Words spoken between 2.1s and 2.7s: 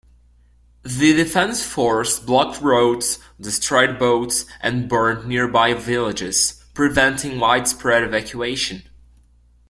blocked